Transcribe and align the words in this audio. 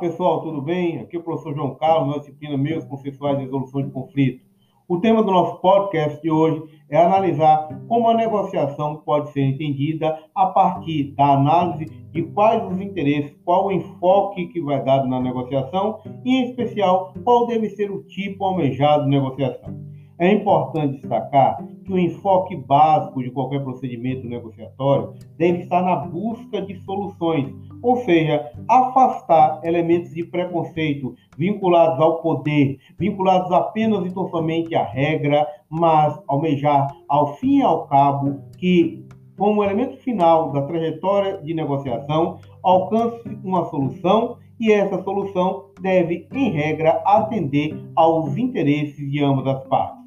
pessoal, 0.00 0.42
tudo 0.42 0.60
bem? 0.60 0.98
Aqui 0.98 1.14
é 1.14 1.20
o 1.20 1.22
professor 1.22 1.54
João 1.54 1.76
Carlos, 1.76 2.08
na 2.08 2.18
disciplina 2.18 2.56
Meios 2.56 2.84
Consensuais 2.86 3.38
de 3.38 3.44
Resolução 3.44 3.80
de 3.82 3.90
Conflito. 3.92 4.44
O 4.88 4.98
tema 4.98 5.22
do 5.22 5.30
nosso 5.30 5.60
podcast 5.60 6.20
de 6.20 6.28
hoje 6.28 6.60
é 6.88 6.96
analisar 6.96 7.68
como 7.86 8.08
a 8.08 8.14
negociação 8.14 8.96
pode 8.96 9.30
ser 9.30 9.42
entendida 9.42 10.18
a 10.34 10.46
partir 10.46 11.14
da 11.14 11.34
análise 11.34 11.84
de 12.10 12.24
quais 12.24 12.60
os 12.64 12.80
interesses, 12.80 13.32
qual 13.44 13.68
o 13.68 13.70
enfoque 13.70 14.48
que 14.48 14.60
vai 14.60 14.82
dado 14.82 15.06
na 15.06 15.20
negociação 15.20 16.00
e, 16.24 16.34
em 16.34 16.50
especial, 16.50 17.14
qual 17.22 17.46
deve 17.46 17.70
ser 17.70 17.92
o 17.92 18.02
tipo 18.02 18.44
almejado 18.44 19.04
de 19.04 19.10
negociação. 19.10 19.89
É 20.20 20.30
importante 20.30 20.98
destacar 20.98 21.66
que 21.82 21.90
o 21.90 21.98
enfoque 21.98 22.54
básico 22.54 23.22
de 23.22 23.30
qualquer 23.30 23.64
procedimento 23.64 24.28
negociatório 24.28 25.14
deve 25.38 25.60
estar 25.60 25.80
na 25.80 25.96
busca 25.96 26.60
de 26.60 26.76
soluções, 26.84 27.50
ou 27.82 27.96
seja, 28.04 28.52
afastar 28.68 29.62
elementos 29.64 30.12
de 30.12 30.22
preconceito 30.22 31.14
vinculados 31.38 31.98
ao 31.98 32.20
poder, 32.20 32.78
vinculados 32.98 33.50
apenas 33.50 34.04
e 34.04 34.12
tão 34.12 34.28
somente 34.28 34.74
à 34.74 34.84
regra, 34.84 35.48
mas 35.70 36.20
almejar, 36.28 36.94
ao 37.08 37.36
fim 37.36 37.60
e 37.60 37.62
ao 37.62 37.86
cabo, 37.86 38.42
que, 38.58 39.02
como 39.38 39.64
elemento 39.64 39.96
final 40.02 40.52
da 40.52 40.60
trajetória 40.66 41.38
de 41.38 41.54
negociação, 41.54 42.40
alcance 42.62 43.26
uma 43.42 43.64
solução 43.70 44.36
e 44.60 44.70
essa 44.70 45.02
solução 45.02 45.70
deve, 45.80 46.28
em 46.30 46.50
regra, 46.50 47.02
atender 47.06 47.74
aos 47.96 48.36
interesses 48.36 49.10
de 49.10 49.24
ambas 49.24 49.46
as 49.46 49.64
partes. 49.64 49.99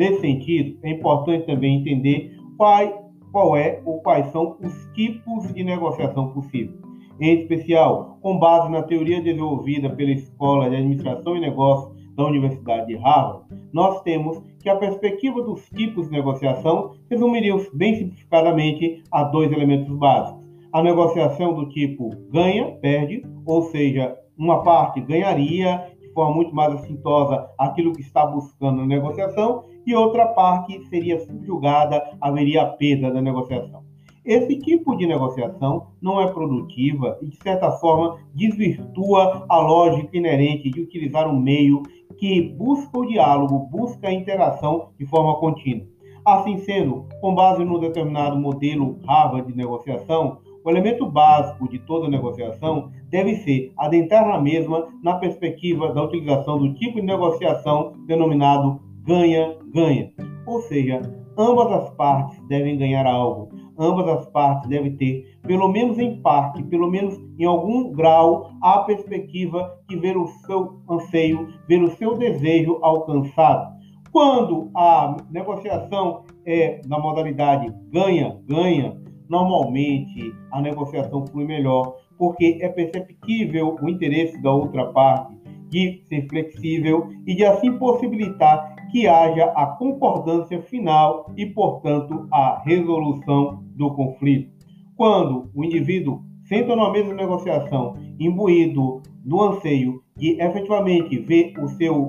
Nesse 0.00 0.22
sentido, 0.22 0.78
é 0.82 0.92
importante 0.92 1.44
também 1.44 1.78
entender 1.78 2.34
qual, 2.56 3.12
qual 3.30 3.54
é 3.54 3.82
ou 3.84 4.00
quais 4.00 4.32
são 4.32 4.56
os 4.58 4.72
tipos 4.94 5.52
de 5.52 5.62
negociação 5.62 6.28
possível. 6.28 6.72
Em 7.20 7.42
especial, 7.42 8.16
com 8.22 8.38
base 8.38 8.70
na 8.70 8.82
teoria 8.82 9.20
desenvolvida 9.20 9.90
pela 9.90 10.12
Escola 10.12 10.70
de 10.70 10.76
Administração 10.76 11.36
e 11.36 11.40
Negócios 11.40 11.94
da 12.16 12.24
Universidade 12.24 12.86
de 12.86 12.96
Harvard, 12.96 13.44
nós 13.74 14.00
temos 14.00 14.42
que 14.62 14.70
a 14.70 14.76
perspectiva 14.76 15.42
dos 15.42 15.68
tipos 15.68 16.06
de 16.06 16.12
negociação 16.12 16.92
resumiria-se 17.10 17.68
bem 17.76 17.96
simplificadamente 17.96 19.02
a 19.12 19.24
dois 19.24 19.52
elementos 19.52 19.94
básicos. 19.98 20.42
A 20.72 20.82
negociação 20.82 21.52
do 21.52 21.68
tipo 21.68 22.08
ganha, 22.32 22.70
perde, 22.80 23.22
ou 23.44 23.64
seja, 23.64 24.16
uma 24.38 24.62
parte 24.62 25.02
ganharia 25.02 25.92
forma 26.20 26.34
muito 26.34 26.54
mais 26.54 26.74
assintosa 26.74 27.48
aquilo 27.58 27.94
que 27.94 28.02
está 28.02 28.26
buscando 28.26 28.82
na 28.82 28.86
negociação, 28.86 29.64
e 29.86 29.94
outra 29.94 30.26
parte 30.26 30.78
seria 30.88 31.18
subjugada, 31.20 32.02
haveria 32.20 32.66
perda 32.66 33.10
da 33.10 33.22
negociação. 33.22 33.82
Esse 34.22 34.58
tipo 34.58 34.94
de 34.96 35.06
negociação 35.06 35.86
não 36.00 36.20
é 36.20 36.30
produtiva 36.30 37.18
e, 37.22 37.26
de 37.26 37.36
certa 37.36 37.70
forma, 37.72 38.18
desvirtua 38.34 39.46
a 39.48 39.58
lógica 39.60 40.14
inerente 40.14 40.70
de 40.70 40.82
utilizar 40.82 41.26
um 41.26 41.40
meio 41.40 41.82
que 42.18 42.50
busca 42.50 42.98
o 42.98 43.06
diálogo, 43.06 43.66
busca 43.70 44.08
a 44.08 44.12
interação 44.12 44.90
de 44.98 45.06
forma 45.06 45.36
contínua. 45.36 45.86
Assim 46.22 46.58
sendo, 46.58 47.06
com 47.22 47.34
base 47.34 47.64
no 47.64 47.80
determinado 47.80 48.38
modelo 48.38 48.98
Harvard 49.06 49.50
de 49.50 49.56
negociação, 49.56 50.38
o 50.64 50.70
elemento 50.70 51.06
básico 51.06 51.68
de 51.68 51.78
toda 51.80 52.08
negociação 52.08 52.90
deve 53.08 53.36
ser 53.36 53.72
adentrar 53.76 54.26
na 54.28 54.40
mesma 54.40 54.88
na 55.02 55.14
perspectiva 55.14 55.92
da 55.92 56.02
utilização 56.02 56.58
do 56.58 56.74
tipo 56.74 57.00
de 57.00 57.06
negociação 57.06 57.94
denominado 58.06 58.80
ganha-ganha. 59.02 60.12
Ou 60.46 60.60
seja, 60.62 61.00
ambas 61.36 61.72
as 61.72 61.90
partes 61.90 62.38
devem 62.46 62.76
ganhar 62.76 63.06
algo, 63.06 63.48
ambas 63.78 64.06
as 64.08 64.26
partes 64.26 64.68
devem 64.68 64.94
ter, 64.96 65.38
pelo 65.42 65.68
menos 65.68 65.98
em 65.98 66.20
parte, 66.20 66.62
pelo 66.64 66.90
menos 66.90 67.18
em 67.38 67.44
algum 67.44 67.92
grau, 67.92 68.50
a 68.62 68.80
perspectiva 68.80 69.72
de 69.88 69.96
ver 69.96 70.16
o 70.16 70.26
seu 70.26 70.80
anseio, 70.88 71.48
ver 71.66 71.82
o 71.82 71.90
seu 71.96 72.16
desejo 72.18 72.78
alcançado. 72.82 73.70
Quando 74.12 74.70
a 74.74 75.16
negociação 75.30 76.24
é 76.44 76.80
na 76.86 76.98
modalidade 76.98 77.72
ganha-ganha, 77.90 79.00
normalmente 79.30 80.34
a 80.50 80.60
negociação 80.60 81.24
flui 81.28 81.44
melhor, 81.44 81.96
porque 82.18 82.58
é 82.60 82.68
perceptível 82.68 83.76
o 83.80 83.88
interesse 83.88 84.36
da 84.42 84.52
outra 84.52 84.86
parte 84.86 85.38
de 85.70 86.02
ser 86.08 86.26
flexível 86.28 87.08
e 87.24 87.34
de 87.34 87.44
assim 87.44 87.78
possibilitar 87.78 88.74
que 88.90 89.06
haja 89.06 89.44
a 89.54 89.66
concordância 89.66 90.60
final 90.62 91.32
e, 91.36 91.46
portanto, 91.46 92.26
a 92.32 92.60
resolução 92.64 93.62
do 93.76 93.94
conflito. 93.94 94.50
Quando 94.96 95.48
o 95.54 95.64
indivíduo 95.64 96.20
senta 96.42 96.74
numa 96.74 96.90
mesa 96.90 97.10
de 97.10 97.14
negociação 97.14 97.96
imbuído 98.18 99.00
do 99.24 99.40
anseio 99.40 100.02
de 100.16 100.40
efetivamente 100.42 101.16
ver 101.20 101.54
o 101.58 101.68
seu 101.68 102.08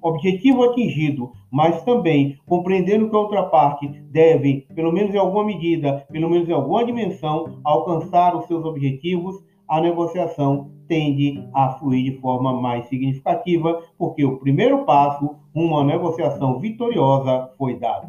objetivo 0.00 0.64
atingido, 0.64 1.32
mas 1.50 1.82
também 1.82 2.38
compreendendo 2.46 3.08
que 3.08 3.16
a 3.16 3.18
outra 3.18 3.44
parte 3.44 3.88
deve, 4.10 4.66
pelo 4.74 4.92
menos 4.92 5.14
em 5.14 5.18
alguma 5.18 5.44
medida, 5.44 6.06
pelo 6.10 6.28
menos 6.28 6.48
em 6.48 6.52
alguma 6.52 6.84
dimensão, 6.84 7.58
alcançar 7.64 8.36
os 8.36 8.46
seus 8.46 8.64
objetivos, 8.64 9.42
a 9.68 9.80
negociação 9.80 10.70
tende 10.86 11.42
a 11.54 11.70
fluir 11.70 12.12
de 12.12 12.20
forma 12.20 12.60
mais 12.60 12.86
significativa, 12.86 13.82
porque 13.96 14.24
o 14.24 14.38
primeiro 14.38 14.84
passo, 14.84 15.36
uma 15.54 15.82
negociação 15.82 16.58
vitoriosa, 16.58 17.50
foi 17.56 17.78
dado. 17.78 18.08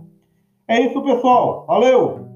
É 0.67 0.81
isso, 0.81 1.01
pessoal. 1.01 1.65
Valeu! 1.67 2.32